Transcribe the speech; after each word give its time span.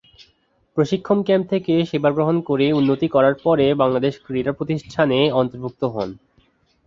প্রশিক্ষন 0.77 1.17
ক্যাম্প 1.23 1.45
থেকে 1.49 1.73
সেবা 1.85 2.09
গ্রহণ 2.11 2.37
করে 2.41 2.65
উন্নতি 2.71 3.07
করার 3.07 3.35
পরে 3.43 3.65
বাংলাদেশ 3.81 4.13
ক্রীড়া 4.25 4.53
প্রতিষ্ঠানে 4.53 5.19
অন্তর্ভুক্ত 5.31 5.81
হন। 5.93 6.09